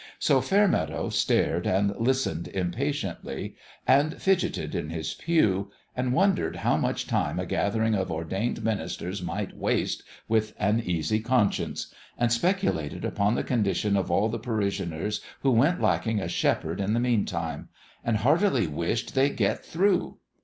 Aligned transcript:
So 0.17 0.41
Fairmeadow 0.41 1.09
stared 1.09 1.67
and 1.67 1.95
listened 1.95 2.47
impatiently 2.47 3.55
and 3.85 4.19
fidgeted 4.19 4.73
in 4.73 4.89
his 4.89 5.13
pew 5.13 5.69
and 5.95 6.11
wondered 6.11 6.55
how 6.65 6.75
much 6.75 7.05
time 7.05 7.39
a 7.39 7.45
gather 7.45 7.83
ing 7.83 7.93
of 7.93 8.11
ordained 8.11 8.63
ministers 8.63 9.21
might 9.21 9.55
waste 9.55 10.01
with 10.27 10.55
an 10.57 10.79
easy 10.79 11.19
conscience 11.19 11.93
and 12.17 12.31
speculated 12.31 13.05
upon 13.05 13.35
the 13.35 13.43
con 13.43 13.63
dition 13.63 13.95
of 13.95 14.09
all 14.09 14.27
the 14.27 14.39
parishioners 14.39 15.21
who 15.41 15.51
went 15.51 15.79
lacking 15.79 16.19
a 16.19 16.27
shepherd 16.27 16.81
in 16.81 16.93
the 16.93 16.99
meantime 16.99 17.69
and 18.03 18.17
heartily 18.17 18.65
wished" 18.65 19.13
they'd 19.13 19.37
get 19.37 19.63
through." 19.63 20.17